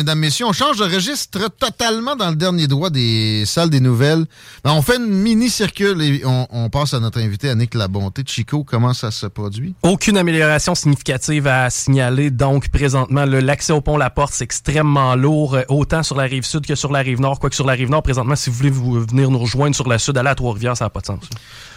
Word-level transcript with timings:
Mesdames, 0.00 0.18
Messieurs, 0.18 0.46
on 0.46 0.54
change 0.54 0.78
de 0.78 0.84
registre 0.84 1.50
totalement 1.58 2.16
dans 2.16 2.30
le 2.30 2.34
dernier 2.34 2.66
droit 2.66 2.88
des 2.88 3.44
salles 3.44 3.68
des 3.68 3.80
nouvelles. 3.80 4.24
Ben, 4.64 4.72
on 4.72 4.80
fait 4.80 4.96
une 4.96 5.10
mini-circule 5.10 6.00
et 6.00 6.22
on, 6.24 6.46
on 6.48 6.70
passe 6.70 6.94
à 6.94 7.00
notre 7.00 7.20
invité, 7.20 7.50
Annick 7.50 7.74
Labonté. 7.74 8.22
Chico, 8.24 8.64
comment 8.64 8.94
ça 8.94 9.10
se 9.10 9.26
produit? 9.26 9.74
Aucune 9.82 10.16
amélioration 10.16 10.74
significative 10.74 11.46
à 11.46 11.68
signaler. 11.68 12.30
Donc, 12.30 12.70
présentement, 12.70 13.26
l'accès 13.26 13.74
au 13.74 13.82
pont 13.82 13.98
La 13.98 14.08
Porte, 14.08 14.32
c'est 14.32 14.44
extrêmement 14.44 15.16
lourd, 15.16 15.56
euh, 15.56 15.64
autant 15.68 16.02
sur 16.02 16.16
la 16.16 16.24
rive 16.24 16.44
sud 16.44 16.64
que 16.64 16.76
sur 16.76 16.90
la 16.92 17.00
rive 17.00 17.20
nord. 17.20 17.38
Quoique 17.38 17.54
sur 17.54 17.66
la 17.66 17.74
rive 17.74 17.90
nord, 17.90 18.02
présentement, 18.02 18.36
si 18.36 18.48
vous 18.48 18.56
voulez 18.56 18.70
vous 18.70 19.04
venir 19.04 19.30
nous 19.30 19.38
rejoindre 19.38 19.76
sur 19.76 19.86
la 19.86 19.98
sud, 19.98 20.16
aller 20.16 20.30
à 20.30 20.34
Trois-Rivières, 20.34 20.78
ça 20.78 20.86
n'a 20.86 20.90
pas 20.90 21.00
de 21.00 21.06
sens. 21.06 21.24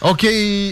OK, 0.01 0.25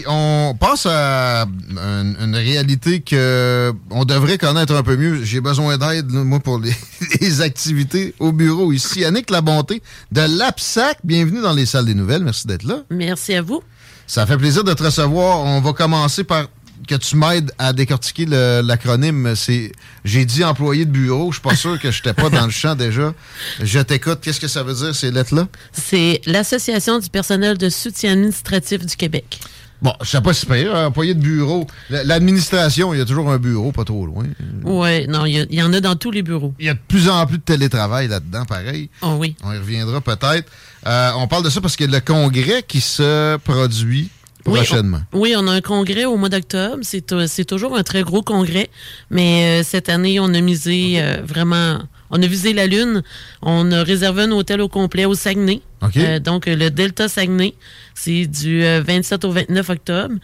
on 0.06 0.56
passe 0.58 0.86
à 0.86 1.44
une, 1.44 2.16
une 2.18 2.34
réalité 2.34 3.00
que 3.00 3.74
on 3.90 4.06
devrait 4.06 4.38
connaître 4.38 4.74
un 4.74 4.82
peu 4.82 4.96
mieux. 4.96 5.22
J'ai 5.22 5.42
besoin 5.42 5.76
d'aide, 5.76 6.10
moi, 6.10 6.40
pour 6.40 6.58
les, 6.58 6.72
les 7.20 7.41
activités 7.42 8.14
au 8.18 8.32
bureau 8.32 8.72
ici. 8.72 9.04
Annick 9.04 9.30
Labonté 9.30 9.82
de 10.10 10.20
l'APSAC, 10.20 10.98
bienvenue 11.04 11.40
dans 11.42 11.52
les 11.52 11.66
salles 11.66 11.86
des 11.86 11.94
nouvelles. 11.94 12.24
Merci 12.24 12.46
d'être 12.46 12.64
là. 12.64 12.82
Merci 12.90 13.34
à 13.34 13.42
vous. 13.42 13.62
Ça 14.06 14.26
fait 14.26 14.36
plaisir 14.36 14.64
de 14.64 14.72
te 14.72 14.82
recevoir. 14.82 15.40
On 15.40 15.60
va 15.60 15.72
commencer 15.72 16.24
par 16.24 16.46
que 16.86 16.94
tu 16.94 17.16
m'aides 17.16 17.52
à 17.58 17.72
décortiquer 17.72 18.26
l'acronyme. 18.26 19.34
C'est 19.36 19.72
j'ai 20.04 20.24
dit 20.24 20.44
employé 20.44 20.84
de 20.84 20.90
bureau. 20.90 21.30
Je 21.30 21.36
suis 21.36 21.42
pas 21.42 21.56
sûr 21.56 21.78
que 21.80 21.90
je 21.90 21.98
n'étais 21.98 22.14
pas 22.14 22.30
dans 22.30 22.44
le 22.44 22.50
champ 22.50 22.74
déjà. 22.74 23.14
Je 23.62 23.78
t'écoute. 23.78 24.20
Qu'est-ce 24.22 24.40
que 24.40 24.48
ça 24.48 24.62
veut 24.62 24.74
dire 24.74 24.94
ces 24.94 25.10
lettres-là? 25.10 25.48
C'est 25.72 26.20
l'Association 26.26 26.98
du 26.98 27.08
personnel 27.08 27.58
de 27.58 27.68
soutien 27.68 28.12
administratif 28.12 28.84
du 28.84 28.96
Québec. 28.96 29.40
Bon, 29.82 29.92
je 30.00 30.08
sais 30.08 30.20
pas 30.20 30.32
si 30.32 30.46
pire, 30.46 30.76
un 30.76 30.86
employé 30.86 31.12
de 31.14 31.20
bureau. 31.20 31.66
L'administration, 31.90 32.94
il 32.94 32.98
y 32.98 33.00
a 33.00 33.04
toujours 33.04 33.28
un 33.30 33.38
bureau 33.38 33.72
pas 33.72 33.82
trop 33.84 34.06
loin. 34.06 34.24
Oui, 34.64 35.08
non, 35.08 35.26
il 35.26 35.46
y, 35.50 35.62
en 35.62 35.72
a 35.72 35.80
dans 35.80 35.96
tous 35.96 36.12
les 36.12 36.22
bureaux. 36.22 36.54
Il 36.60 36.66
y 36.66 36.68
a 36.68 36.74
de 36.74 36.78
plus 36.86 37.08
en 37.08 37.26
plus 37.26 37.38
de 37.38 37.42
télétravail 37.42 38.06
là-dedans, 38.06 38.44
pareil. 38.44 38.90
Oh 39.02 39.16
oui. 39.18 39.34
On 39.42 39.52
y 39.52 39.58
reviendra 39.58 40.00
peut-être. 40.00 40.50
Euh, 40.86 41.10
on 41.16 41.26
parle 41.26 41.44
de 41.44 41.50
ça 41.50 41.60
parce 41.60 41.74
qu'il 41.74 41.90
y 41.90 41.94
a 41.94 41.98
le 41.98 42.04
congrès 42.04 42.62
qui 42.62 42.80
se 42.80 43.36
produit 43.38 44.08
Oui, 44.46 44.54
prochainement. 44.60 45.00
on, 45.12 45.18
oui, 45.20 45.34
on 45.36 45.48
a 45.48 45.52
un 45.52 45.60
congrès 45.60 46.04
au 46.04 46.16
mois 46.16 46.28
d'octobre. 46.28 46.78
C'est 46.82 47.10
euh, 47.12 47.26
c'est 47.26 47.44
toujours 47.44 47.76
un 47.76 47.82
très 47.82 48.02
gros 48.02 48.22
congrès, 48.22 48.70
mais 49.10 49.62
euh, 49.62 49.64
cette 49.64 49.88
année, 49.88 50.20
on 50.20 50.32
a 50.32 50.40
misé 50.40 50.94
euh, 50.96 51.22
vraiment, 51.26 51.80
on 52.10 52.22
a 52.22 52.26
visé 52.26 52.52
la 52.52 52.68
Lune. 52.68 53.02
On 53.42 53.70
a 53.72 53.82
réservé 53.82 54.22
un 54.22 54.30
hôtel 54.30 54.60
au 54.60 54.68
complet 54.68 55.06
au 55.06 55.14
Saguenay. 55.14 55.60
Euh, 55.96 56.18
donc, 56.20 56.48
euh, 56.48 56.56
le 56.56 56.70
Delta 56.70 57.08
Saguenay, 57.08 57.54
c'est 57.94 58.26
du 58.26 58.62
euh, 58.64 58.82
27 58.86 59.24
au 59.24 59.32
29 59.32 59.68
octobre. 59.70 60.14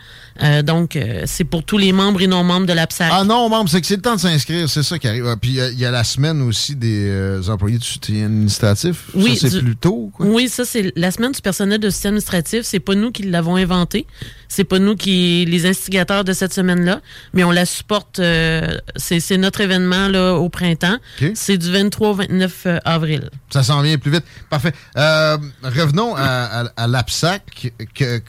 Euh, 0.43 0.63
donc, 0.63 0.97
euh, 0.97 1.23
c'est 1.27 1.45
pour 1.45 1.65
tous 1.65 1.79
les 1.79 1.93
membres 1.93 2.21
et 2.23 2.27
non-membres 2.27 2.67
de 2.67 2.73
l'APSAC. 2.73 3.11
Ah 3.13 3.25
non, 3.25 3.49
membre, 3.49 3.69
c'est 3.69 3.81
que 3.81 3.87
c'est 3.87 3.97
le 3.97 4.03
temps 4.03 4.15
de 4.15 4.21
s'inscrire, 4.21 4.69
c'est 4.69 4.83
ça 4.83 4.99
qui 4.99 5.09
arrive. 5.09 5.27
Ah, 5.27 5.37
Puis 5.41 5.51
il 5.51 5.57
y 5.57 5.61
a- 5.61 5.71
il 5.71 5.79
y, 5.79 5.85
a 5.85 5.91
la 5.91 6.05
semaine 6.05 6.41
aussi 6.43 6.77
des 6.77 7.09
euh, 7.09 7.43
employés 7.49 7.79
du 7.79 7.87
soutien 7.87 8.27
administratif. 8.27 9.05
Oui, 9.15 9.37
ça, 9.37 9.51
c'est 9.51 9.61
plus 9.61 9.77
tôt, 9.77 10.11
quoi. 10.15 10.27
Oui, 10.27 10.49
ça, 10.49 10.65
c'est 10.65 10.93
la 10.97 11.11
semaine 11.11 11.33
du 11.33 11.41
personnel 11.41 11.79
de 11.81 11.91
soutien 11.91 12.11
administratif. 12.11 12.61
C'est 12.63 12.81
pas 12.81 12.95
nous 12.95 13.11
qui 13.11 13.25
l'avons 13.25 13.57
inventé. 13.57 14.07
C'est 14.51 14.65
pas 14.65 14.79
nous 14.79 14.95
qui 14.97 15.45
les 15.47 15.67
instigateurs 15.67 16.25
de 16.25 16.33
cette 16.33 16.55
semaine-là, 16.55 17.01
mais 17.35 17.45
on 17.45 17.51
la 17.51 17.67
supporte. 17.67 18.19
euh, 18.19 18.79
c'est 18.97 19.37
notre 19.37 19.61
événement 19.61 20.09
là, 20.09 20.35
au 20.35 20.49
printemps. 20.49 20.97
C'est 21.35 21.59
du 21.59 21.71
23 21.71 22.09
au 22.11 22.15
29 22.15 22.63
euh, 22.67 22.79
avril. 22.85 23.29
Ça 23.51 23.63
s'en 23.63 23.83
vient 23.83 23.99
plus 23.99 24.11
vite. 24.11 24.25
Parfait. 24.49 24.73
Euh, 24.97 25.37
revenons 25.63 26.15
à, 26.17 26.23
à, 26.23 26.65
à 26.77 26.87
l'APSAC. 26.87 27.73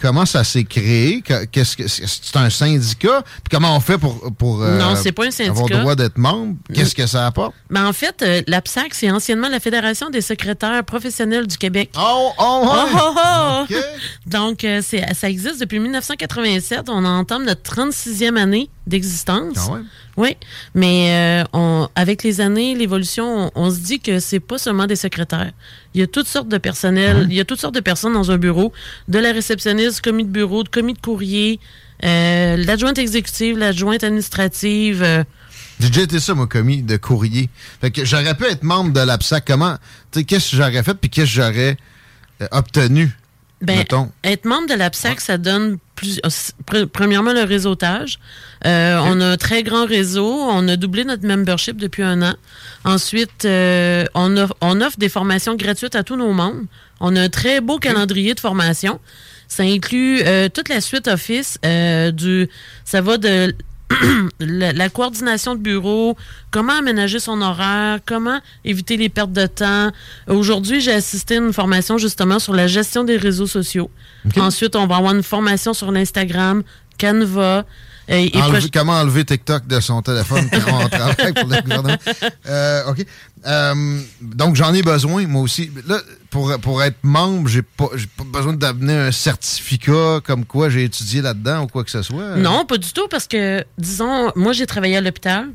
Comment 0.02 0.26
ça 0.26 0.44
s'est 0.44 0.64
créé? 0.64 1.22
Que- 1.22 1.46
Qu'est-ce 1.46 1.76
que 1.78 1.88
c'est 1.88 2.36
un 2.38 2.50
syndicat? 2.50 3.24
Puis 3.24 3.50
comment 3.52 3.76
on 3.76 3.80
fait 3.80 3.98
pour, 3.98 4.32
pour 4.38 4.62
euh, 4.64 4.78
Non, 4.78 4.96
c'est 4.96 5.12
pas 5.12 5.26
un 5.26 5.32
syndicat. 5.32 5.52
avoir 5.52 5.70
le 5.70 5.78
droit 5.80 5.96
d'être 5.96 6.18
membre? 6.18 6.56
Qu'est-ce 6.74 6.96
que 6.96 7.08
ça 7.08 7.26
apporte? 7.28 7.54
Mais 7.70 7.80
en 7.80 7.94
fait, 7.94 8.22
euh, 8.22 8.42
l'APSAC, 8.48 8.94
c'est 8.94 9.12
anciennement 9.12 9.50
la 9.50 9.60
Fédération 9.60 10.10
des 10.10 10.22
secrétaires 10.22 10.84
professionnels 10.84 11.48
du 11.48 11.58
Québec. 11.58 11.92
Oh, 11.98 12.32
oh, 12.38 12.66
Oh, 12.66 12.86
oh, 12.96 13.16
oh! 13.70 13.76
Donc, 14.26 14.64
euh, 14.64 14.82
ça 14.82 15.30
existe 15.30 15.60
depuis 15.60 15.80
1987. 15.80 16.90
On 16.90 17.04
entame 17.06 17.46
notre 17.46 17.62
36e 17.62 18.38
année 18.38 18.70
d'existence. 18.90 19.70
Même. 19.70 19.86
Oui, 20.18 20.36
mais 20.76 21.44
euh, 21.44 21.48
on, 21.54 21.88
avec 21.96 22.24
les 22.24 22.42
années, 22.42 22.76
l'évolution, 22.76 23.52
on, 23.56 23.68
on 23.68 23.72
se 23.72 23.80
dit 23.80 24.00
que 24.02 24.20
c'est 24.20 24.42
pas 24.42 24.58
seulement 24.58 24.86
des 24.86 24.98
secrétaires. 24.98 25.52
Il 25.94 26.02
y 26.02 26.04
a 26.04 26.08
toutes 26.08 26.28
sortes 26.28 26.50
de 26.50 26.58
personnel, 26.58 27.28
il 27.30 27.36
y 27.36 27.40
a 27.40 27.46
toutes 27.46 27.60
sortes 27.62 27.76
de 27.76 27.80
personnes 27.80 28.14
dans 28.14 28.30
un 28.32 28.38
bureau, 28.38 28.74
de 29.08 29.20
la 29.20 29.32
réceptionniste, 29.32 30.02
commis 30.02 30.26
de 30.26 30.30
bureau, 30.32 30.64
de 30.64 30.70
commis 30.70 30.94
de 30.94 31.00
courrier, 31.00 31.60
euh, 32.04 32.58
l'adjointe 32.58 32.98
exécutive, 32.98 33.58
l'adjointe 33.58 34.04
administrative. 34.04 35.02
euh, 35.04 35.24
J'ai 35.80 35.88
déjà 35.90 36.02
été 36.02 36.20
ça, 36.20 36.34
moi, 36.34 36.48
commis 36.48 36.82
de 36.82 36.98
courrier. 36.98 37.50
Fait 37.80 37.92
que 37.92 38.04
j'aurais 38.04 38.36
pu 38.36 38.46
être 38.46 38.64
membre 38.64 38.92
de 38.92 39.00
l'APSAC. 39.00 39.46
Comment? 39.48 39.76
Tu 40.12 40.20
sais, 40.20 40.26
qu'est-ce 40.26 40.52
que 40.52 40.58
j'aurais 40.58 40.84
fait 40.84 40.94
puis 40.96 41.10
qu'est-ce 41.10 41.36
que 41.36 41.42
j'aurais 41.42 41.78
euh, 42.42 42.48
obtenu? 42.52 43.12
Ben, 43.62 43.80
mettons? 43.80 44.10
être 44.24 44.46
membre 44.46 44.70
de 44.70 44.74
l'APSAC, 44.76 45.20
ça 45.20 45.38
donne 45.38 45.78
plus, 46.00 46.22
euh, 46.26 46.86
premièrement 46.92 47.34
le 47.34 47.44
réseautage. 47.44 48.20
Euh, 48.66 48.98
On 49.04 49.20
a 49.22 49.26
un 49.26 49.38
très 49.38 49.64
grand 49.64 49.86
réseau. 49.86 50.28
On 50.28 50.68
a 50.68 50.76
doublé 50.76 51.04
notre 51.04 51.28
membership 51.28 51.78
depuis 51.78 52.04
un 52.04 52.22
an. 52.22 52.36
Ensuite, 52.86 53.46
euh, 53.46 54.06
on, 54.14 54.38
offre, 54.38 54.56
on 54.62 54.82
offre 54.82 54.98
des 54.98 55.10
formations 55.10 55.56
gratuites 55.56 55.96
à 55.96 56.04
tous 56.04 56.16
nos 56.16 56.32
membres. 56.32 56.64
On 57.00 57.16
a 57.16 57.22
un 57.22 57.30
très 57.30 57.62
beau 57.62 57.78
calendrier 57.78 58.34
de 58.34 58.40
formation. 58.40 59.00
Ça 59.48 59.64
inclut 59.64 60.22
euh, 60.26 60.48
toute 60.48 60.70
la 60.70 60.80
suite 60.80 61.08
Office. 61.08 61.58
du, 62.14 62.50
ça 62.86 63.02
va 63.02 63.18
de 63.18 63.54
la, 64.40 64.72
la 64.74 64.90
coordination 64.90 65.56
de 65.56 65.60
bureau, 65.60 66.16
comment 66.52 66.74
aménager 66.74 67.20
son 67.20 67.42
horaire, 67.42 68.00
comment 68.06 68.40
éviter 68.64 68.98
les 68.98 69.10
pertes 69.10 69.34
de 69.34 69.46
temps. 69.48 69.92
Aujourd'hui, 70.28 70.80
j'ai 70.82 70.94
assisté 70.94 71.36
à 71.36 71.38
une 71.40 71.54
formation 71.54 71.98
justement 71.98 72.40
sur 72.40 72.54
la 72.54 72.68
gestion 72.68 73.04
des 73.04 73.18
réseaux 73.18 73.48
sociaux. 73.48 73.90
Ensuite, 74.38 74.76
on 74.76 74.86
va 74.86 74.98
avoir 74.98 75.16
une 75.16 75.24
formation 75.24 75.74
sur 75.74 75.92
l'Instagram, 75.92 76.64
Canva. 77.00 77.66
Et 78.10 78.32
Enlever- 78.38 78.60
proche- 78.60 78.70
comment 78.74 78.94
enlever 78.94 79.24
TikTok 79.24 79.68
de 79.68 79.80
son 79.80 80.02
téléphone 80.02 80.50
quand 80.52 80.84
on 80.84 80.90
travaille 80.90 81.34
pour 81.34 81.48
le 81.48 81.62
gouvernement? 81.62 81.98
Euh, 82.48 82.90
OK. 82.92 83.06
Euh, 83.46 84.00
donc, 84.22 84.56
j'en 84.56 84.74
ai 84.74 84.82
besoin, 84.82 85.26
moi 85.28 85.42
aussi. 85.44 85.70
Là, 85.88 86.00
pour, 86.30 86.52
pour 86.60 86.84
être 86.84 86.98
membre, 87.04 87.48
j'ai 87.48 87.62
pas, 87.62 87.88
pas 88.18 88.24
besoin 88.26 88.54
d'amener 88.54 88.94
un 88.96 89.12
certificat 89.12 90.20
comme 90.26 90.44
quoi 90.46 90.70
j'ai 90.70 90.84
étudié 90.84 91.22
là-dedans 91.22 91.64
ou 91.64 91.68
quoi 91.68 91.84
que 91.84 91.92
ce 91.92 92.02
soit. 92.02 92.36
Non, 92.38 92.66
pas 92.66 92.78
du 92.78 92.92
tout, 92.92 93.08
parce 93.10 93.28
que, 93.28 93.64
disons, 93.78 94.32
moi, 94.36 94.54
j'ai 94.54 94.66
travaillé 94.66 94.98
à 94.98 95.02
l'hôpital. 95.02 95.50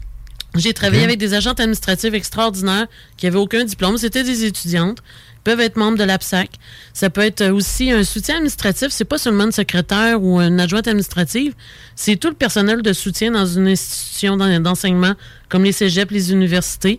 J'ai 0.55 0.73
travaillé 0.73 1.02
avec 1.02 1.19
des 1.19 1.34
agentes 1.34 1.58
administratives 1.58 2.14
extraordinaires 2.14 2.87
qui 3.17 3.26
n'avaient 3.26 3.38
aucun 3.38 3.64
diplôme. 3.64 3.99
C'était 3.99 4.23
des 4.23 4.44
étudiantes. 4.44 5.02
Peuvent 5.44 5.61
être 5.61 5.76
membres 5.76 5.99
de 5.99 6.05
l'APSAC. 6.05 6.49
Ça 6.94 7.11
peut 7.11 7.20
être 7.20 7.46
aussi 7.50 7.91
un 7.91 8.02
soutien 8.02 8.37
administratif. 8.37 8.88
C'est 8.91 9.05
pas 9.05 9.19
seulement 9.19 9.44
une 9.44 9.52
secrétaire 9.52 10.23
ou 10.23 10.41
une 10.41 10.58
adjointe 10.58 10.88
administrative. 10.88 11.52
C'est 11.96 12.17
tout 12.17 12.29
le 12.29 12.35
personnel 12.35 12.81
de 12.82 12.93
soutien 12.94 13.31
dans 13.32 13.44
une 13.46 13.69
institution 13.69 14.37
d'en- 14.38 14.58
d'enseignement, 14.61 15.12
comme 15.50 15.64
les 15.64 15.73
cégeps, 15.73 16.11
les 16.12 16.32
universités. 16.32 16.99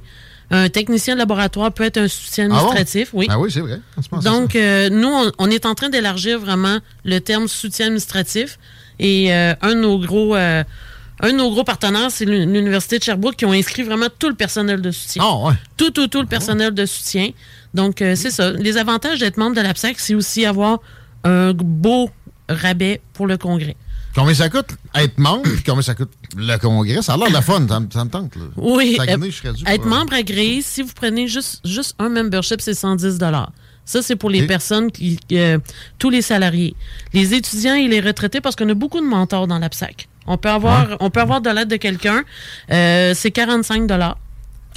Un 0.52 0.70
technicien 0.70 1.16
de 1.16 1.20
laboratoire 1.20 1.72
peut 1.74 1.86
être 1.86 1.98
un 1.98 2.08
soutien 2.08 2.46
Ah 2.46 2.50
bon? 2.50 2.56
administratif, 2.58 3.10
oui. 3.14 3.26
Ah 3.32 3.40
oui, 3.40 3.50
c'est 3.52 3.62
vrai. 3.62 3.80
On 4.12 4.22
se. 4.22 4.24
Donc, 4.26 4.56
euh, 4.56 4.90
nous, 4.90 5.08
on, 5.08 5.32
on 5.40 5.50
est 5.50 5.66
en 5.66 5.74
train 5.74 5.90
d'élargir 5.90 6.40
vraiment 6.40 6.78
le 7.04 7.20
terme 7.20 7.48
soutien 7.48 7.88
administratif. 7.88 8.60
Et 9.00 9.34
euh, 9.34 9.56
un 9.64 9.74
de 9.74 9.80
nos 9.80 9.98
gros, 9.98 10.36
euh, 10.36 10.64
un 11.22 11.32
de 11.32 11.38
nos 11.38 11.50
gros 11.52 11.64
partenaires, 11.64 12.12
c'est 12.12 12.26
l'Université 12.26 13.00
de 13.00 13.04
Sherbrooke 13.04 13.36
qui 13.38 13.46
ont 13.46 13.52
inscrit 13.54 13.84
vraiment 13.84 14.08
tout 14.20 14.30
le 14.30 14.36
personnel 14.36 14.82
de 14.82 14.92
soutien. 14.92 15.24
Oh, 15.26 15.48
ouais. 15.48 15.54
Tout, 15.78 15.92
tout, 15.92 16.08
tout 16.08 16.22
le 16.22 16.28
personnel 16.28 16.74
de 16.74 16.86
soutien. 16.86 17.30
Donc, 17.74 18.02
euh, 18.02 18.16
c'est 18.16 18.32
ça. 18.32 18.52
Les 18.52 18.78
avantages 18.78 19.20
d'être 19.20 19.38
membre 19.38 19.56
de 19.56 19.62
l'APSAC, 19.62 20.00
c'est 20.00 20.16
aussi 20.16 20.46
avoir 20.46 20.80
un 21.24 21.54
beau 21.54 22.10
rabais 22.50 23.02
pour 23.14 23.28
le 23.28 23.38
congrès. 23.38 23.76
Combien 24.14 24.34
ça 24.34 24.48
coûte 24.50 24.68
être 24.94 25.18
membre, 25.18 25.44
puis 25.44 25.64
combien 25.66 25.82
ça 25.82 25.94
coûte 25.94 26.12
le 26.38 26.58
congrès? 26.58 27.02
Ça 27.02 27.16
a 27.16 27.18
l'air 27.18 27.28
de 27.28 27.34
la 27.34 27.42
fun, 27.42 27.66
ça, 27.68 27.80
me- 27.82 27.88
ça 27.92 28.06
me 28.06 28.10
tente. 28.10 28.36
Là. 28.38 28.44
Oui, 28.56 28.96
Saguenay, 28.96 29.30
euh, 29.46 29.52
dû 29.54 29.64
être 29.68 29.86
membre 29.86 30.14
agréé, 30.14 30.62
si 30.62 30.82
vous 30.82 30.94
prenez 30.96 31.28
juste, 31.28 31.60
juste 31.66 31.96
un 32.00 32.08
membership, 32.10 32.62
c'est 32.62 32.74
110 32.74 33.18
Ça, 33.84 34.02
c'est 34.02 34.16
pour 34.16 34.30
les 34.30 34.48
personnes, 34.48 34.90
qui, 34.92 35.20
euh, 35.34 35.58
tous 36.00 36.10
les 36.10 36.22
salariés. 36.22 36.76
Les 37.14 37.34
étudiants 37.34 37.76
et 37.76 37.88
les 37.90 38.00
retraités, 38.00 38.40
parce 38.40 38.56
qu'on 38.56 38.70
a 38.70 38.74
beaucoup 38.74 39.02
de 39.02 39.06
mentors 39.06 39.48
dans 39.48 39.60
l'APSAC. 39.60 40.08
On 40.28 40.38
peut 40.38 40.50
avoir, 40.50 40.98
on 41.00 41.10
peut 41.10 41.22
avoir 41.22 41.42
de 41.42 41.50
l'aide 41.50 41.68
de 41.68 41.76
quelqu'un. 41.76 42.24
Euh, 42.72 43.14
c'est 43.14 43.32
45 43.32 43.88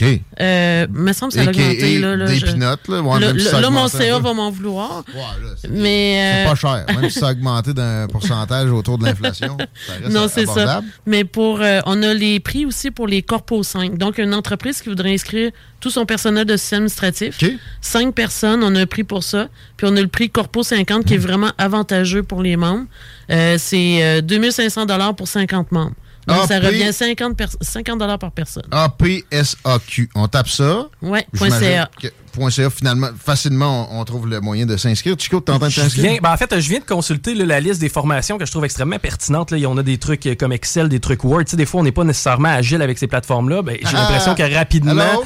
OK. 0.01 0.21
euh, 0.41 0.87
me 0.91 1.13
semble 1.13 1.33
que 1.33 1.39
ça 1.39 1.45
a 1.45 1.51
augmenté. 1.51 1.99
Là, 1.99 2.17
là, 2.17 2.27
des 2.27 2.37
je- 2.39 2.47
pinottes, 2.47 2.87
là. 2.89 3.01
Ouais, 3.01 3.21
là, 3.21 3.27
même 3.29 3.39
si 3.39 3.47
ça 3.47 3.59
a 3.59 3.61
là, 3.61 3.71
mon 3.71 3.89
CA 3.89 4.19
va 4.19 4.33
m'en 4.33 4.51
vouloir. 4.51 5.03
Ouais, 5.13 5.21
là, 5.21 5.51
c'est 5.61 5.71
Mais, 5.71 6.45
c'est 6.45 6.47
euh, 6.47 6.49
pas 6.51 6.55
cher. 6.55 6.87
Même 7.01 7.11
si 7.11 7.19
ça 7.19 7.29
a 7.29 7.33
augmenté 7.33 7.73
d'un 7.75 8.07
pourcentage 8.13 8.71
autour 8.71 8.99
de 8.99 9.05
l'inflation, 9.07 9.57
ça 9.87 9.93
reste 9.95 10.11
Non, 10.15 10.27
c'est 10.29 10.47
ça. 10.47 10.83
Mais 11.07 11.25
pour, 11.25 11.61
euh, 11.61 11.81
on 11.87 12.03
a 12.03 12.15
les 12.15 12.39
prix 12.41 12.65
aussi 12.67 12.91
pour 12.91 13.07
les 13.07 13.23
corpos 13.23 13.63
5. 13.63 13.99
Donc, 13.99 14.19
une 14.19 14.35
entreprise 14.35 14.81
qui 14.81 14.89
voudrait 14.89 15.13
inscrire 15.13 15.51
tout 15.81 15.91
son 15.91 16.07
personnel 16.07 16.45
de 16.45 16.57
système 16.57 16.79
administratif. 16.79 17.37
OK. 17.43 17.51
Cinq 17.81 18.15
personnes, 18.15 18.63
on 18.63 18.75
a 18.75 18.81
un 18.81 18.87
prix 18.87 19.05
pour 19.05 19.23
ça. 19.23 19.49
Puis 19.77 19.87
on 19.89 19.97
a 19.97 20.01
le 20.01 20.09
prix 20.09 20.29
Corpo 20.31 20.63
50 20.63 21.05
qui 21.05 21.15
est 21.15 21.19
vraiment 21.19 21.51
avantageux 21.57 22.23
pour 22.23 22.43
les 22.43 22.57
membres. 22.57 22.87
Euh, 23.31 23.57
c'est 23.59 24.03
euh, 24.03 24.21
2500 24.21 24.87
dollars 24.87 25.15
pour 25.15 25.29
50 25.29 25.71
membres. 25.73 25.95
Donc, 26.29 26.39
Ah, 26.43 26.47
ça 26.47 26.59
puis- 26.59 26.69
revient 26.69 26.93
50 26.93 27.37
per- 27.37 27.47
50 27.61 27.99
dollars 27.99 28.19
par 28.19 28.31
personne. 28.33 28.65
APSAQ. 28.71 30.11
On 30.15 30.29
tape 30.29 30.49
ça. 30.49 30.87
Ouais, 31.03 31.27
point 31.37 31.51
.ca. 31.51 31.91
.ca, 32.39 32.71
finalement, 32.71 33.09
facilement, 33.23 33.89
on, 33.99 34.05
trouve 34.05 34.27
le 34.29 34.41
moyen 34.41 34.67
de 34.67 34.77
s'inscrire. 34.77 35.17
Chico, 35.19 35.41
t'es 35.41 35.53
en 35.53 35.59
train 35.59 35.69
de 35.69 35.75
t'inscrire? 35.75 36.21
ben 36.23 36.33
en 36.33 36.37
fait, 36.37 36.59
je 36.59 36.69
viens 36.69 36.79
de 36.79 36.85
consulter 36.85 37.35
la 37.35 37.61
liste 37.61 37.81
des 37.81 37.89
formations 37.89 38.39
que 38.39 38.47
je 38.47 38.51
trouve 38.51 38.65
extrêmement 38.65 38.99
pertinente. 38.99 39.51
Là. 39.51 39.59
On 39.69 39.77
a 39.77 39.83
des 39.83 39.99
trucs 39.99 40.27
euh, 40.27 40.35
comme 40.35 40.53
Excel, 40.53 40.89
des 40.89 41.01
trucs 41.01 41.25
Word. 41.25 41.45
Tu 41.45 41.51
sais, 41.53 41.57
des 41.57 41.67
fois, 41.67 41.81
on 41.81 41.85
n'est 41.85 41.93
pas 41.93 42.05
nécessairement 42.05 42.49
agile 42.49 42.81
avec 42.83 42.99
ces 42.99 43.07
plateformes-là. 43.07 43.63
Ben, 43.63 43.77
J'ai 43.81 43.89
Ah! 43.97 44.03
l'impression 44.03 44.35
que 44.35 44.55
rapidement, 44.55 45.23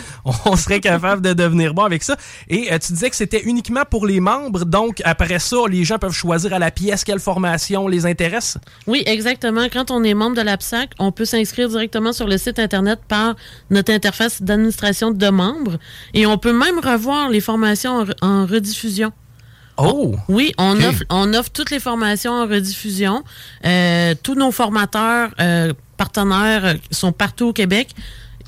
on 0.47 0.57
serait 0.57 0.81
capable 0.81 1.23
de 1.23 1.33
devenir 1.33 1.75
bon 1.75 1.83
avec 1.83 2.03
ça. 2.03 2.17
Et 2.49 2.73
euh, 2.73 2.79
tu 2.79 2.93
disais 2.93 3.11
que 3.11 3.17
c'était 3.17 3.43
uniquement 3.43 3.83
pour 3.89 4.07
les 4.07 4.21
membres. 4.21 4.65
Donc, 4.65 5.01
après 5.05 5.39
ça, 5.39 5.57
les 5.69 5.85
gens 5.85 5.99
peuvent 5.99 6.13
choisir 6.13 6.55
à 6.55 6.59
la 6.59 6.71
pièce 6.71 7.05
quelle 7.05 7.21
formation 7.21 7.89
les 7.89 8.07
intéresse. 8.07 8.59
Oui, 8.87 9.03
exactement. 9.07 9.67
Quand 9.73 9.91
on 9.91 10.03
est 10.05 10.15
membre 10.15 10.37
de 10.37 10.43
l'APSAC, 10.43 10.91
on 10.99 11.13
peut 11.13 11.25
s'inscrire 11.25 11.69
directement 11.69 12.13
sur 12.13 12.27
le 12.27 12.39
site 12.39 12.59
Internet 12.59 13.01
par 13.07 13.35
notre 13.71 13.93
interface 13.93 14.43
d'administration 14.43 15.11
de 15.11 15.29
membres. 15.29 15.79
Et 16.15 16.27
on 16.27 16.39
peut 16.39 16.53
même 16.53 16.79
revoir 16.79 17.02
les 17.31 17.41
formations 17.41 17.93
en, 18.01 18.05
re- 18.05 18.15
en 18.23 18.47
rediffusion. 18.47 19.13
Oh! 19.79 20.15
Oui, 20.29 20.53
on, 20.59 20.77
Ok. 20.77 20.85
offre, 20.89 21.03
on 21.11 21.35
offre 21.35 21.51
toutes 21.51 21.71
les 21.71 21.81
formations 21.81 22.33
en 22.33 22.47
rediffusion. 22.47 23.25
Euh, 23.65 24.15
tous 24.23 24.35
nos 24.35 24.53
formateurs 24.53 25.31
euh, 25.41 25.73
partenaires 25.97 26.65
euh, 26.65 26.75
sont 26.91 27.13
partout 27.13 27.47
au 27.47 27.53
Québec. 27.53 27.89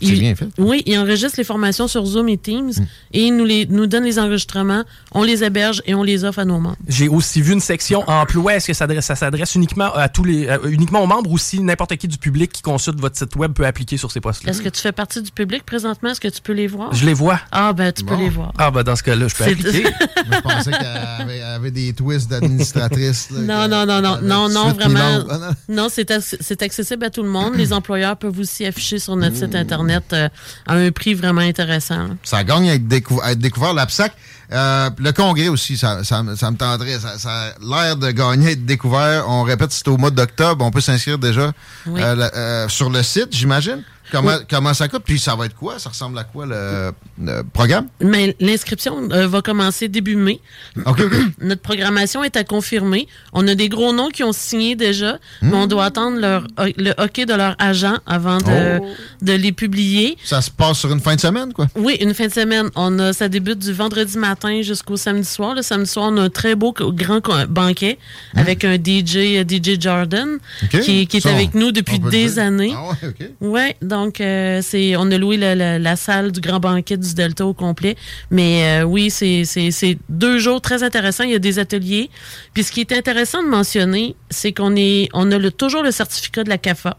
C'est 0.01 0.09
Ils- 0.09 0.21
bien 0.21 0.35
fait. 0.35 0.49
Oui, 0.59 0.83
ils 0.87 0.99
enregistrent 0.99 1.39
les 1.39 1.45
formations 1.45 1.89
sur 1.89 2.05
Zoom 2.07 2.29
et 2.29 2.39
Teams 2.39 2.71
Hmm. 2.77 2.85
et 3.13 3.27
ils 3.27 3.37
nous, 3.37 3.45
les, 3.45 3.67
nous 3.67 3.87
donnent 3.87 4.05
les 4.05 4.19
enregistrements, 4.19 4.85
on 5.13 5.23
les 5.23 5.45
héberge 5.45 5.83
et 5.87 5.95
on 5.95 6.03
les 6.03 6.25
offre 6.25 6.39
à 6.41 6.45
nos 6.45 6.59
membres. 6.59 6.77
J'ai 6.89 7.09
aussi 7.09 7.41
vu 7.43 7.53
une 7.53 7.61
section 7.61 8.03
emploi. 8.09 8.55
Est-ce 8.57 8.67
que 8.69 8.73
ça, 8.73 8.85
s'adresse- 8.87 9.05
ça 9.07 9.15
s'adresse 9.17 9.55
uniquement 9.55 9.93
à 9.95 10.09
tous 10.09 10.25
les, 10.25 10.47
euh, 10.49 10.59
uniquement 10.69 11.03
aux 11.03 11.07
membres 11.07 11.31
ou 11.31 11.39
si 11.39 11.61
n'importe 11.61 11.97
qui 11.97 12.09
du 12.09 12.19
public 12.19 12.53
qui 12.53 12.63
consulte 12.63 13.01
votre 13.01 13.17
site 13.17 13.35
web 13.37 13.53
peut 13.53 13.67
appliquer 13.67 13.97
sur 13.97 14.11
ces 14.13 14.21
postes-là? 14.21 14.51
Est-ce 14.51 14.63
que 14.63 14.69
tu 14.69 14.81
fais 14.81 14.93
partie 14.93 15.23
du 15.23 15.31
public 15.31 15.65
présentement? 15.65 16.11
Est-ce 16.11 16.21
que 16.21 16.29
tu 16.29 16.41
peux 16.43 16.53
les 16.53 16.67
voir? 16.67 16.93
Je 16.95 17.05
les 17.07 17.15
vois. 17.15 17.41
Ah, 17.53 17.73
ben, 17.73 17.93
tu 17.93 18.05
peux 18.05 18.17
les 18.17 18.29
voir. 18.31 18.53
Ah, 18.59 18.71
ben 18.71 18.83
dans 18.83 18.97
ce 18.97 19.03
cas-là, 19.03 19.29
je 19.29 19.35
peux 19.35 19.45
C'est- 19.45 19.51
appliquer. 19.53 19.85
Je 20.35 20.41
pensais 20.41 20.71
qu'elle 20.73 20.87
avait, 21.21 21.43
avait 21.43 21.71
des 21.71 21.93
twists 21.93 22.29
d'administratrice. 22.31 23.29
là, 23.31 23.69
Non, 23.69 23.69
non, 23.69 23.87
non, 23.87 24.01
non, 24.03 24.19
non, 24.23 24.45
avait 24.47 24.55
non, 24.55 24.73
vraiment. 24.73 25.25
Ah, 25.31 25.39
non. 25.69 25.83
Non, 25.83 25.89
c'est 25.91 26.11
ac- 26.11 26.37
c'est 26.41 26.63
accessible 26.63 27.05
à 27.05 27.11
tout 27.11 27.23
le 27.23 27.29
monde. 27.29 27.55
Les 27.57 27.73
employeurs 27.73 28.17
peuvent 28.17 28.39
aussi 28.39 28.65
afficher 28.65 28.99
sur 28.99 29.17
notre 29.17 29.37
site 29.37 29.55
Internet 29.55 29.84
euh, 30.13 30.29
à 30.67 30.75
un 30.75 30.91
prix 30.91 31.15
vraiment 31.15 31.41
intéressant. 31.41 32.09
là. 32.09 32.15
Ça 32.23 32.45
gagne 32.45 32.71
à 32.71 32.75
être, 32.75 32.87
décou- 32.89 33.21
à 33.23 33.33
être 33.33 33.39
découvert. 33.39 33.75
L'APSAC, 33.75 34.13
euh, 34.53 34.91
le 34.99 35.13
congrès 35.13 35.49
aussi, 35.49 35.77
ça, 35.77 36.05
ça, 36.05 36.23
me- 36.23 36.37
ça 36.37 36.51
me 36.51 36.57
tenterait. 36.57 36.99
Ça, 36.99 37.19
ça 37.19 37.31
a 37.31 37.53
l'air 37.61 37.97
de 37.97 38.11
gagner 38.11 38.49
à 38.49 38.51
être 38.53 38.65
découvert. 38.67 39.25
On 39.29 39.43
répète, 39.43 39.73
c'est 39.73 39.89
au 39.89 39.97
mois 39.97 40.11
d'octobre. 40.11 40.65
On 40.65 40.71
peut 40.71 40.81
s'inscrire 40.81 41.19
déjà 41.19 41.53
Oui. 41.87 42.01
euh, 42.03 42.29
euh, 42.35 42.69
sur 42.69 42.91
le 42.91 43.03
site, 43.03 43.29
j'imagine. 43.33 43.83
Comment, 44.11 44.37
comment 44.49 44.75
ça 44.75 44.89
coûte? 44.89 45.03
Puis 45.05 45.19
ça 45.19 45.35
va 45.35 45.47
être 45.47 45.55
quoi? 45.57 45.79
Ça 45.79 45.89
ressemble 45.91 46.19
à 46.19 46.25
quoi 46.25 46.47
le, 46.47 46.93
le 47.23 47.43
programme? 47.43 47.89
Mais 48.01 48.37
l'inscription 48.41 49.09
euh, 49.13 49.27
va 49.27 49.41
commencer 49.43 49.89
début 49.89 50.17
mai. 50.17 50.41
Notre 51.41 51.61
programmation 51.63 52.23
est 52.25 52.37
à 52.37 52.45
confirmer. 52.45 53.09
On 53.33 53.47
a 53.49 53.55
des 53.55 53.69
gros 53.69 53.93
noms 53.93 54.09
qui 54.11 54.23
ont 54.23 54.33
signé 54.33 54.77
déjà, 54.77 55.19
mais 55.43 55.51
Hmm. 55.51 55.55
on 55.55 55.67
doit 55.67 55.85
attendre 55.87 56.19
leur, 56.21 56.47
le 56.59 56.93
hockey 56.99 57.27
de 57.27 57.35
leur 57.35 57.55
agent 57.59 57.97
avant 58.07 58.39
de, 58.39 58.79
Oh. 58.81 58.87
de 59.23 59.33
les 59.33 59.53
publier. 59.53 60.17
Ça 60.25 60.41
se 60.43 60.51
passe 60.51 60.79
sur 60.79 60.93
une 60.93 61.01
fin 61.01 61.15
de 61.17 61.21
semaine, 61.21 61.53
quoi? 61.53 61.67
Oui, 61.77 61.97
une 62.01 62.15
fin 62.15 62.27
de 62.27 62.33
semaine. 62.33 62.71
On 62.77 62.99
a, 62.99 63.13
ça 63.13 63.29
débute 63.29 63.59
du 63.59 63.73
vendredi 63.73 64.17
matin 64.19 64.63
jusqu'au 64.63 64.97
samedi 64.97 65.29
soir. 65.29 65.55
Le 65.55 65.63
samedi 65.63 65.89
soir, 65.91 66.11
on 66.13 66.17
a 66.19 66.23
un 66.23 66.31
très 66.31 66.55
beau 66.55 66.73
grand 66.73 67.21
banquet 67.49 67.99
avec 68.35 68.65
un 68.65 68.75
DJ, 68.77 69.17
euh, 69.39 69.45
DJ 69.49 69.81
Jordan, 69.81 70.39
Hmm. 70.63 70.67
Qui, 70.81 71.07
qui 71.07 71.17
est 71.19 71.27
avec 71.27 71.55
nous 71.55 71.73
depuis 71.73 71.99
des 71.99 72.29
dire. 72.29 72.43
années. 72.43 72.75
Ah 72.77 72.89
ouais, 72.89 73.09
OK. 73.09 73.31
Ouais, 73.41 73.77
donc 73.95 74.21
euh, 74.21 74.61
c'est 74.63 74.97
on 74.97 75.11
a 75.11 75.19
loué 75.19 75.37
la, 75.37 75.55
la- 75.55 75.79
la 75.79 75.97
salle 75.97 76.33
du 76.33 76.41
grand 76.41 76.61
banquet 76.61 76.97
du 76.97 77.15
Delta 77.15 77.47
au 77.47 77.55
complet. 77.55 77.97
Mais 78.31 78.81
euh, 78.83 78.85
oui, 78.85 79.11
c'est 79.11 79.99
deux 80.09 80.39
jours 80.39 80.61
très 80.61 80.83
intéressants. 80.83 81.25
Il 81.25 81.31
y 81.31 81.35
a 81.35 81.39
des 81.51 81.59
ateliers. 81.59 82.11
Puis 82.53 82.65
ce 82.65 82.73
qui 82.73 82.81
est 82.81 82.93
intéressant 82.93 83.43
de 83.43 83.49
mentionner, 83.49 84.17
c'est 84.31 84.53
qu'on 84.53 84.75
est 84.77 85.09
on 85.13 85.31
a 85.33 85.39
le, 85.39 85.51
toujours 85.51 85.83
le 85.83 85.91
certificat 85.93 86.43
de 86.45 86.49
la 86.49 86.59
CAFA. 86.59 86.97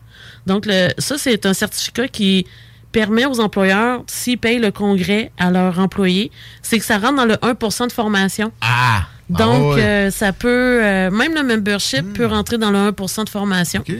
Donc 0.47 0.65
le, 0.65 0.89
ça 0.97 1.17
c'est 1.17 1.45
un 1.45 1.53
certificat 1.53 2.07
qui 2.07 2.45
permet 2.91 3.25
aux 3.25 3.41
employeurs, 3.41 4.03
s'ils 4.07 4.37
payent 4.37 4.59
le 4.59 4.71
congrès 4.71 5.29
à 5.37 5.51
leurs 5.51 5.79
employés, 5.79 6.31
c'est 6.61 6.79
que 6.79 6.85
ça 6.85 6.97
rentre 6.97 7.15
dans 7.17 7.25
le 7.25 7.33
1% 7.35 7.87
de 7.87 7.91
formation. 7.91 8.51
Ah! 8.61 9.03
Donc, 9.27 9.39
Ah 9.41 9.75
ouais. 9.75 9.81
euh, 9.83 10.11
ça 10.11 10.31
peut, 10.31 10.79
euh, 10.81 11.11
même 11.11 11.33
le 11.33 11.43
membership 11.43 12.13
peut 12.13 12.27
rentrer 12.27 12.57
dans 12.57 12.71
le 12.71 12.77
1% 12.91 13.25
de 13.25 13.29
formation. 13.29 13.81
OK. 13.81 13.95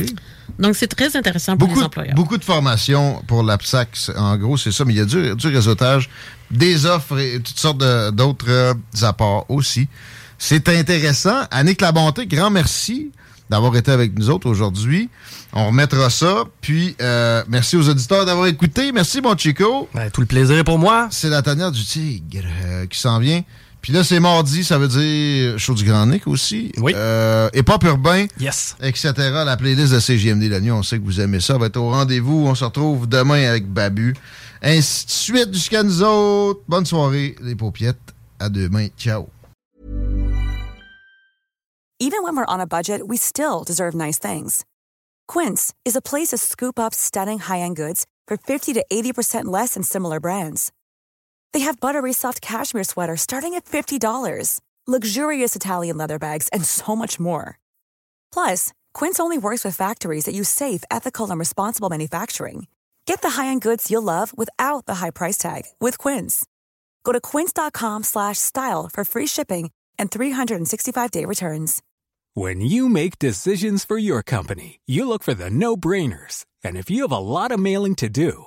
OK. 0.00 0.06
Donc, 0.58 0.76
c'est 0.76 0.86
très 0.88 1.16
intéressant 1.16 1.56
pour 1.56 1.68
Beaucoup, 1.68 1.80
les 1.80 1.86
employeurs. 1.86 2.14
beaucoup 2.14 2.36
de 2.38 2.44
formations 2.44 3.22
pour 3.26 3.42
l'APSAC, 3.42 3.88
en 4.16 4.36
gros, 4.36 4.56
c'est 4.56 4.72
ça, 4.72 4.84
mais 4.84 4.92
il 4.94 4.98
y 4.98 5.00
a 5.00 5.04
du, 5.04 5.34
du 5.34 5.46
réseautage, 5.48 6.08
des 6.50 6.86
offres 6.86 7.18
et 7.18 7.40
toutes 7.40 7.58
sortes 7.58 7.78
d'autres 8.14 8.46
euh, 8.48 8.74
apports 9.02 9.46
aussi. 9.48 9.88
C'est 10.38 10.68
intéressant. 10.68 11.42
Annick 11.50 11.80
Labonté, 11.80 12.26
grand 12.26 12.50
merci 12.50 13.10
d'avoir 13.48 13.76
été 13.76 13.90
avec 13.90 14.18
nous 14.18 14.30
autres 14.30 14.48
aujourd'hui. 14.48 15.08
On 15.52 15.66
remettra 15.68 16.08
ça. 16.10 16.44
Puis, 16.60 16.96
euh, 17.00 17.42
merci 17.48 17.76
aux 17.76 17.88
auditeurs 17.88 18.24
d'avoir 18.24 18.46
écouté. 18.46 18.92
Merci, 18.92 19.20
mon 19.20 19.36
Chico. 19.36 19.88
Ben, 19.94 20.10
tout 20.10 20.20
le 20.22 20.26
plaisir 20.26 20.56
est 20.56 20.64
pour 20.64 20.78
moi. 20.78 21.08
C'est 21.10 21.28
la 21.28 21.42
tanière 21.42 21.70
du 21.70 21.84
tigre 21.84 22.44
euh, 22.64 22.86
qui 22.86 22.98
s'en 22.98 23.18
vient. 23.18 23.42
Puis 23.82 23.92
là, 23.92 24.04
c'est 24.04 24.20
mardi, 24.20 24.62
ça 24.62 24.78
veut 24.78 24.86
dire 24.86 25.58
show 25.58 25.74
du 25.74 25.84
Grand 25.84 26.06
Nick 26.06 26.28
aussi. 26.28 26.70
Oui. 26.78 26.92
Euh, 26.94 27.50
et 27.52 27.64
pop 27.64 27.82
urbain 27.82 28.26
Yes. 28.38 28.76
etc. 28.80 29.12
La 29.44 29.56
playlist 29.56 29.92
de 29.92 29.98
CGMD 29.98 30.48
la 30.48 30.60
nuit, 30.60 30.70
on 30.70 30.84
sait 30.84 30.98
que 31.00 31.04
vous 31.04 31.20
aimez 31.20 31.40
ça. 31.40 31.58
va 31.58 31.66
être 31.66 31.76
au 31.78 31.90
rendez-vous. 31.90 32.44
On 32.46 32.54
se 32.54 32.64
retrouve 32.64 33.08
demain 33.08 33.48
avec 33.48 33.66
Babu. 33.66 34.14
Ainsi 34.62 35.06
de 35.06 35.10
suite 35.10 35.52
jusqu'à 35.52 35.82
nous 35.82 36.00
autres. 36.02 36.60
Bonne 36.68 36.86
soirée, 36.86 37.34
les 37.40 37.56
paupiettes. 37.56 37.98
À 38.38 38.48
demain. 38.48 38.86
Ciao. 38.96 39.28
Even 42.00 42.22
when 42.24 42.36
we're 42.36 42.46
on 42.48 42.60
a 42.60 42.66
budget, 42.66 43.06
we 43.06 43.16
still 43.16 43.62
deserve 43.64 43.94
nice 43.94 44.18
things. 44.18 44.64
Quince 45.28 45.72
is 45.84 45.94
a 45.96 46.00
place 46.00 46.28
to 46.30 46.36
scoop 46.36 46.78
up 46.78 46.92
stunning 46.94 47.38
high-end 47.38 47.76
goods 47.76 48.06
for 48.26 48.36
50 48.36 48.72
to 48.74 48.84
80% 48.92 49.44
less 49.44 49.74
than 49.74 49.82
similar 49.84 50.18
brands. 50.20 50.70
They 51.52 51.60
have 51.60 51.78
buttery 51.78 52.12
soft 52.12 52.40
cashmere 52.40 52.84
sweaters 52.84 53.20
starting 53.20 53.54
at 53.54 53.66
$50, 53.66 54.60
luxurious 54.86 55.54
Italian 55.54 55.96
leather 55.96 56.18
bags, 56.18 56.48
and 56.48 56.64
so 56.64 56.96
much 56.96 57.20
more. 57.20 57.58
Plus, 58.32 58.72
Quince 58.94 59.20
only 59.20 59.38
works 59.38 59.64
with 59.64 59.76
factories 59.76 60.24
that 60.24 60.34
use 60.34 60.48
safe, 60.48 60.82
ethical, 60.90 61.30
and 61.30 61.38
responsible 61.38 61.88
manufacturing. 61.88 62.66
Get 63.06 63.22
the 63.22 63.30
high-end 63.30 63.62
goods 63.62 63.90
you'll 63.90 64.02
love 64.02 64.36
without 64.36 64.86
the 64.86 64.96
high 64.96 65.10
price 65.10 65.38
tag 65.38 65.62
with 65.80 65.98
Quince. 65.98 66.44
Go 67.04 67.12
to 67.12 67.20
quince.com 67.20 68.02
slash 68.04 68.38
style 68.38 68.88
for 68.92 69.04
free 69.04 69.26
shipping 69.26 69.70
and 69.98 70.10
365-day 70.10 71.24
returns. 71.24 71.82
When 72.34 72.62
you 72.62 72.88
make 72.88 73.18
decisions 73.18 73.84
for 73.84 73.98
your 73.98 74.22
company, 74.22 74.80
you 74.86 75.06
look 75.06 75.22
for 75.22 75.34
the 75.34 75.50
no 75.50 75.76
brainers. 75.76 76.46
And 76.64 76.76
if 76.76 76.88
you 76.88 77.02
have 77.02 77.12
a 77.12 77.18
lot 77.18 77.52
of 77.52 77.60
mailing 77.60 77.94
to 77.96 78.08
do, 78.08 78.46